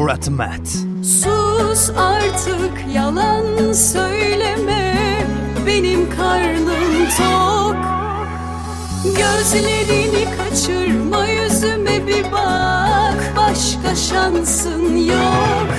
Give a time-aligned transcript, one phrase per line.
[0.00, 0.68] Murat Mert.
[1.02, 4.94] Sus artık yalan söyleme.
[5.66, 7.76] Benim karnım tok.
[9.04, 13.32] Gözlerini kaçırma yüzüme bir bak.
[13.36, 15.70] Başka şansın yok.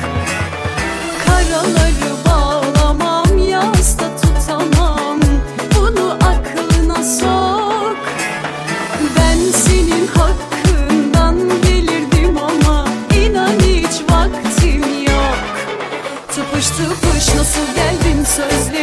[1.26, 2.11] Karaları
[16.72, 18.81] açtı kuş Nasıl geldin sözle?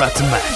[0.00, 0.49] DJ Murat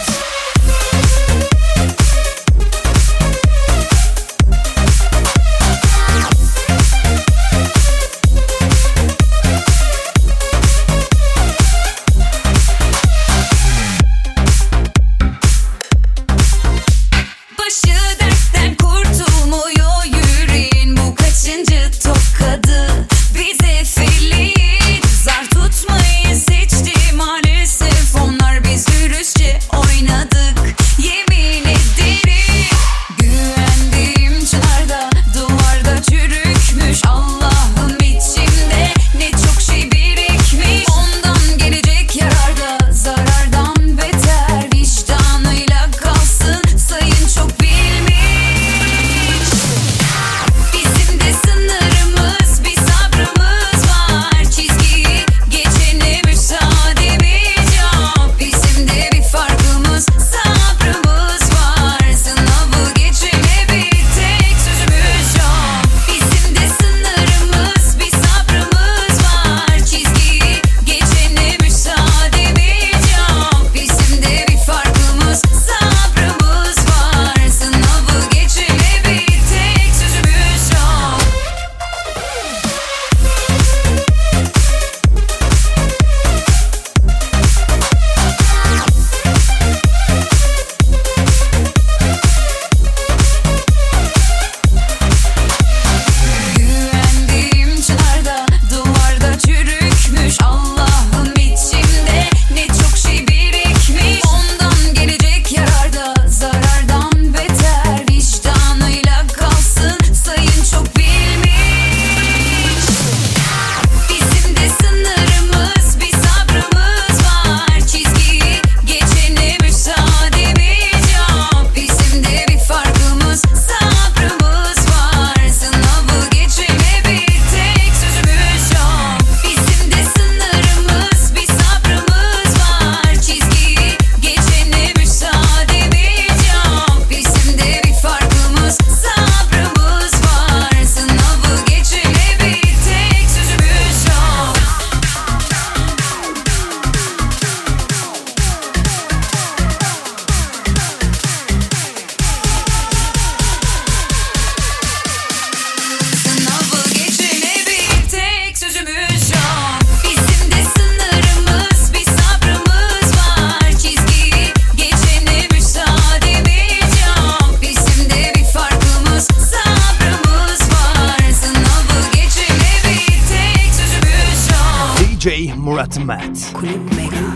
[175.64, 176.52] Murat Mert.
[176.52, 177.33] Kulüp Mega.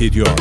[0.00, 0.35] ediyor.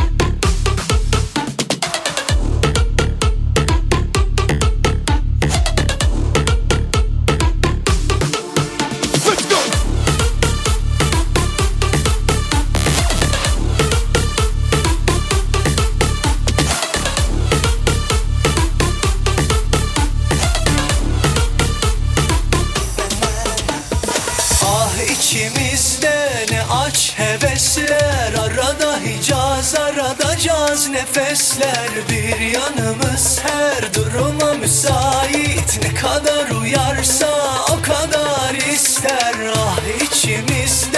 [36.97, 37.27] varsa
[37.73, 39.35] o kadar ister.
[39.55, 40.94] Ah içimizde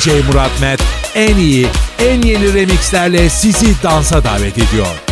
[0.00, 0.80] DJ Murat Met
[1.14, 5.09] en iyi, en yeni remixlerle sizi dansa davet ediyor.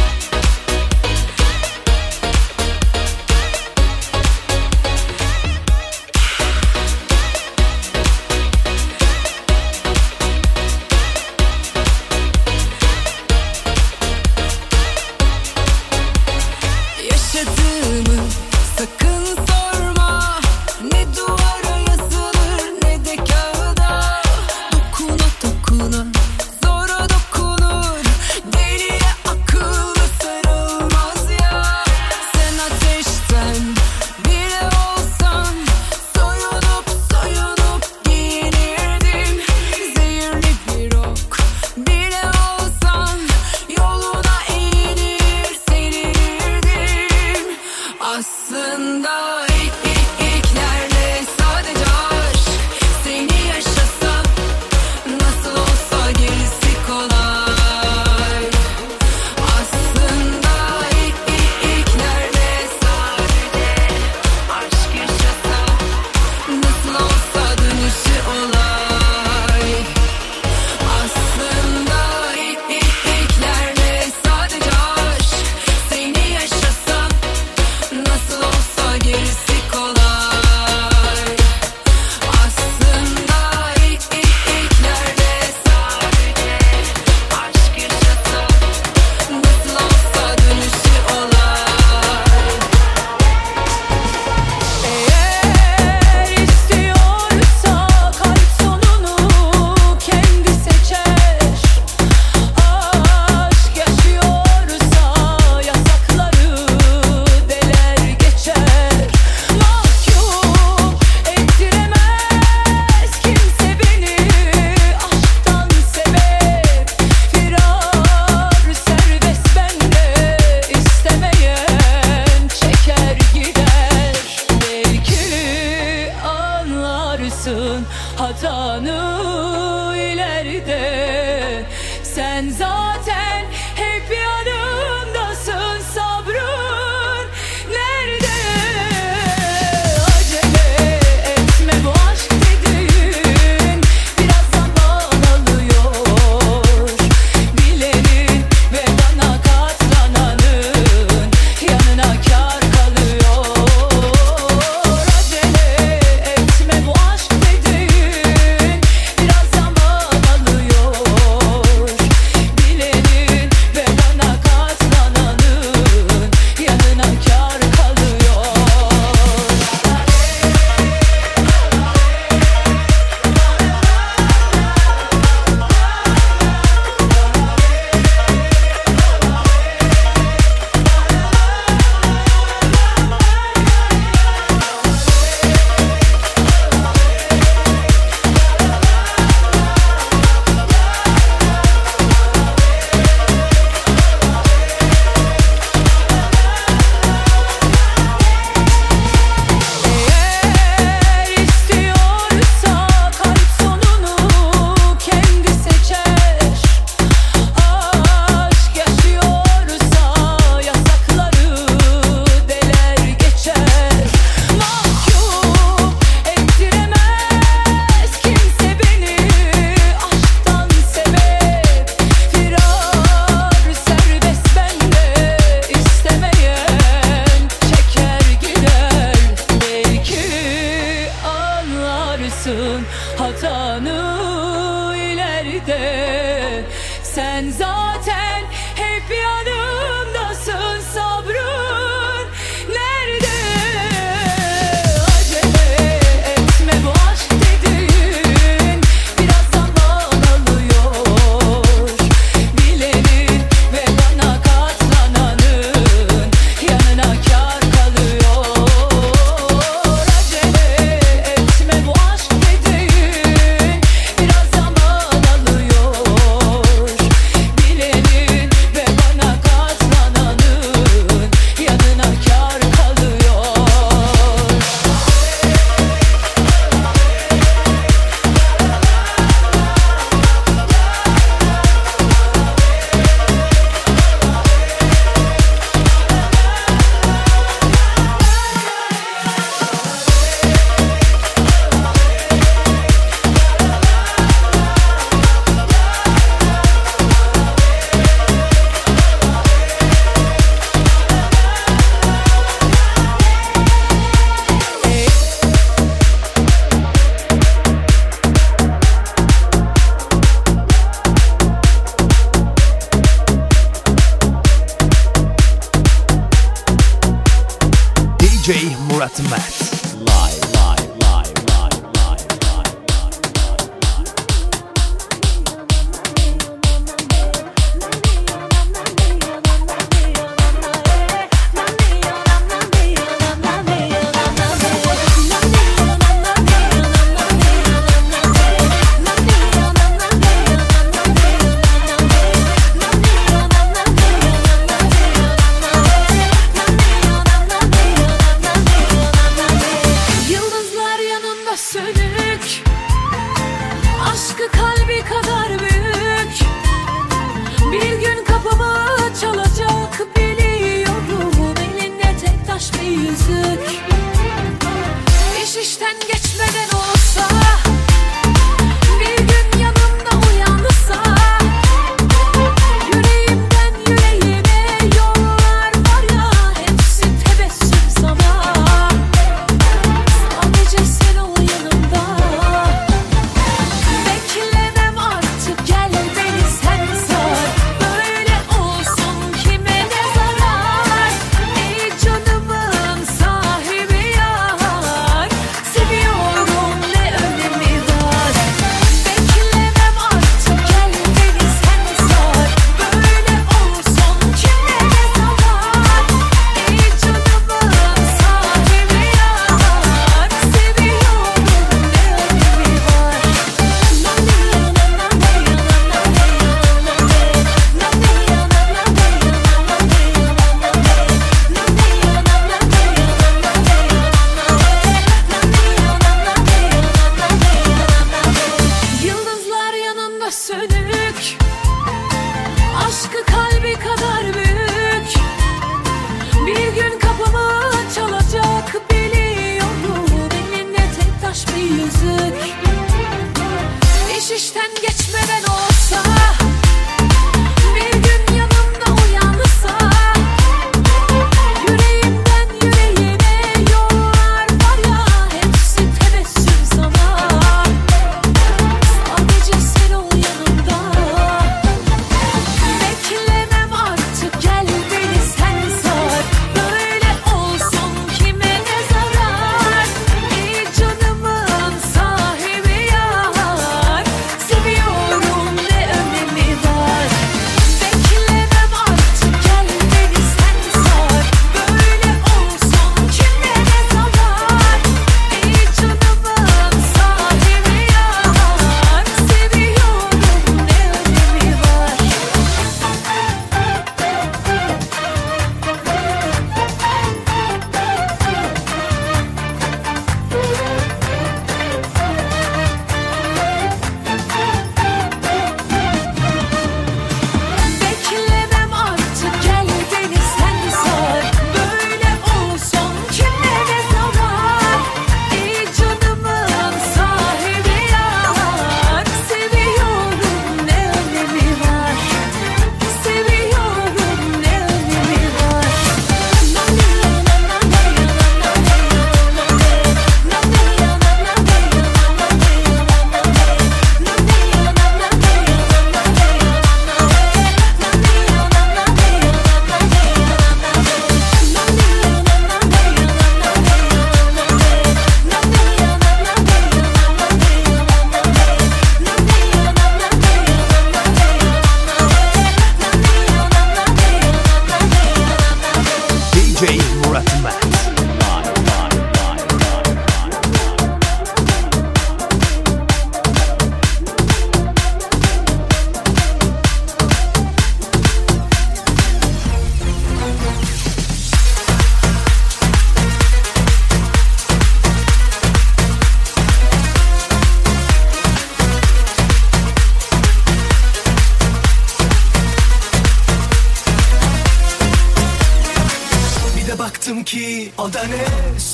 [363.09, 364.08] Yüzük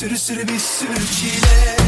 [0.05, 1.84] Sürü sürü bir sürü çile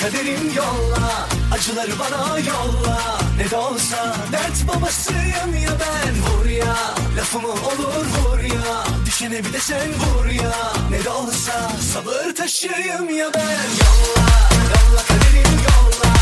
[0.00, 3.18] Kaderim yolla Acıları bana yolla.
[3.36, 6.76] Ne de olsa dert babasıyım ya ben Vur ya.
[7.16, 8.84] Lafımı olur vur ya.
[9.06, 10.72] Düşene bir de sen vur ya.
[10.90, 13.66] Ne de olsa sabır taşıyım ya ben.
[13.80, 14.28] Yolla
[14.70, 16.19] yolla kaderim yolla.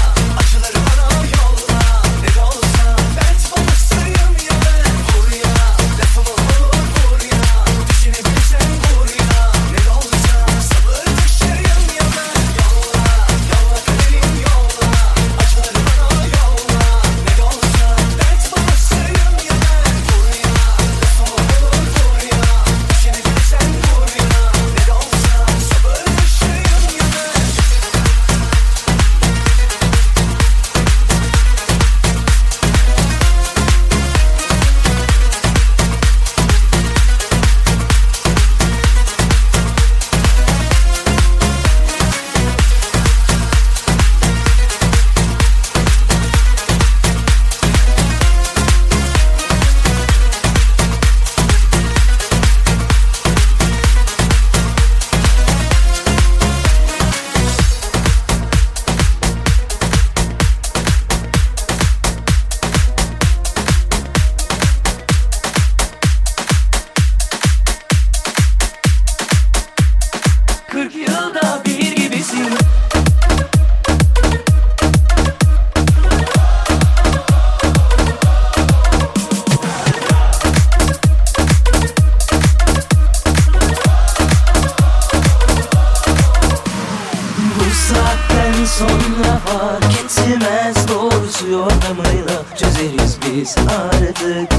[89.39, 90.89] fark etmez.
[90.89, 94.51] Doğrusu yordamıyla çözeriz biz artık.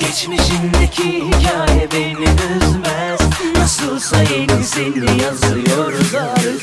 [0.00, 3.20] Geçmişindeki hikaye beni üzmez.
[3.58, 6.62] Nasılsa yenisini yazıyoruz artık.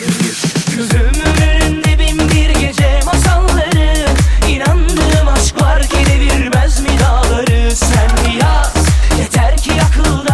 [0.78, 4.05] Gözümün dibimdir gece masalları.
[4.49, 7.76] İnandığım aşk var ki devirmez mi dağları?
[7.76, 8.74] Sen yaz
[9.20, 10.28] yeter ki akılda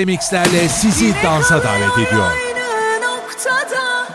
[0.00, 2.30] remixlerle sizi Yine dansa davet ediyor.
[3.02, 4.06] Noktada,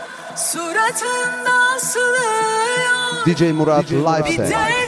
[3.26, 4.85] DJ Murat Live Set.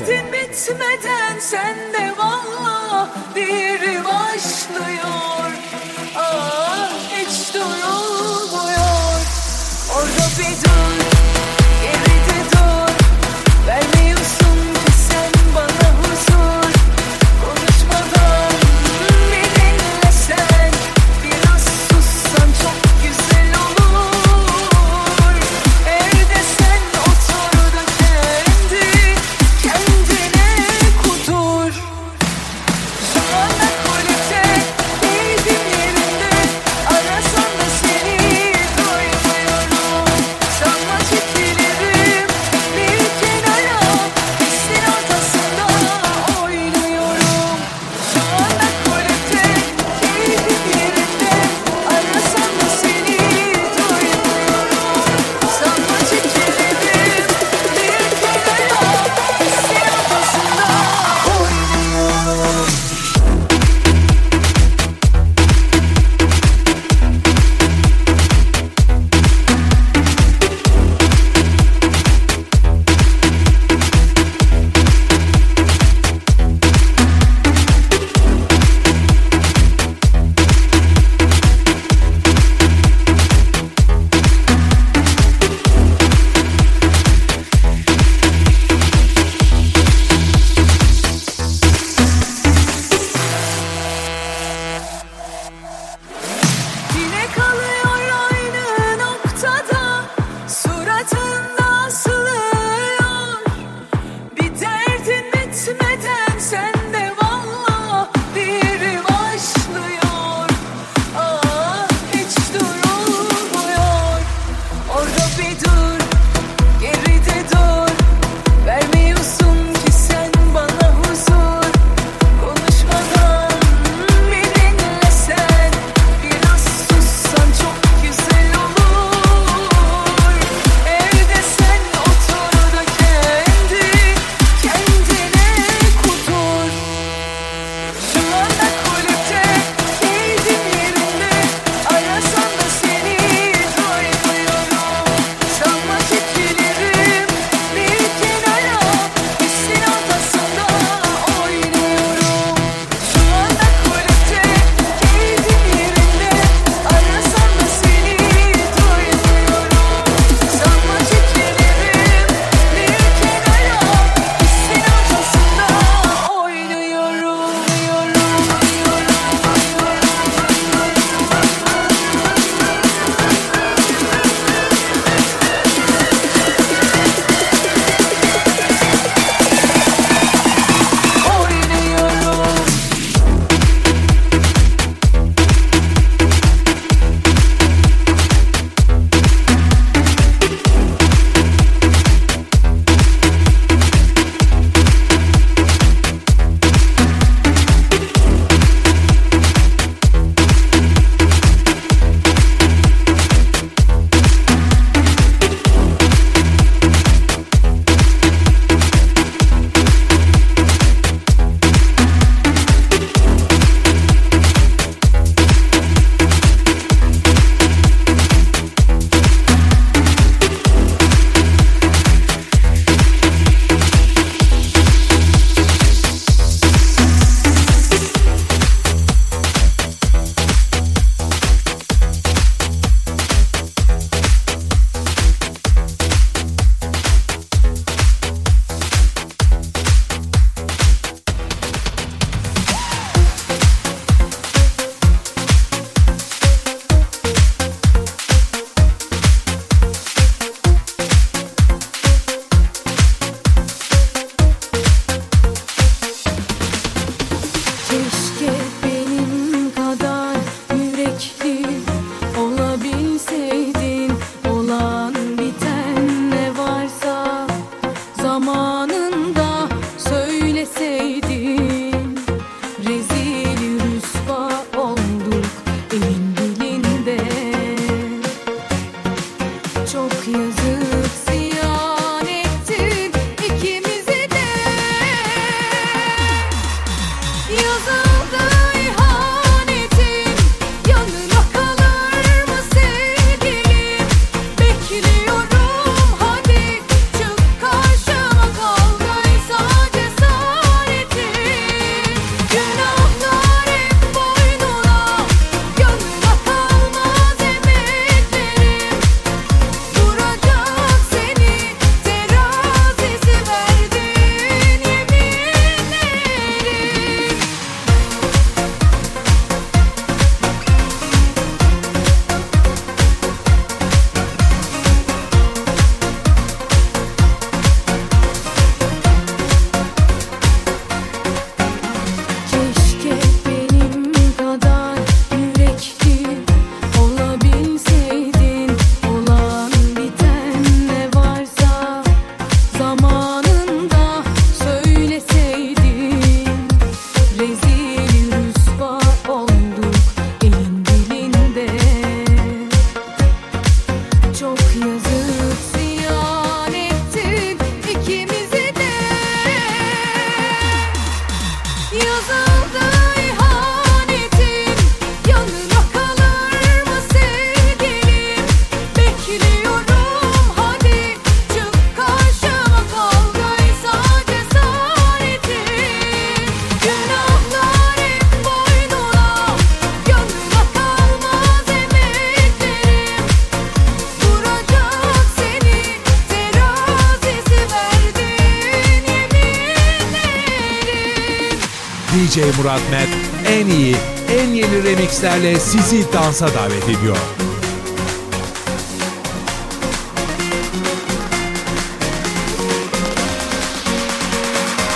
[395.69, 397.17] Sizi dansa davet ediyor.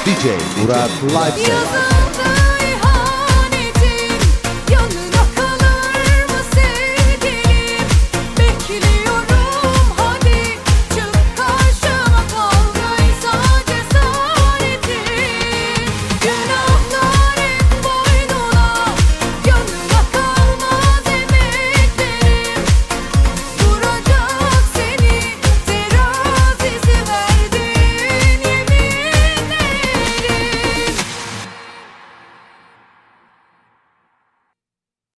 [0.07, 0.25] DJ
[0.63, 0.91] Murat.
[1.39, 2.02] Yazıldı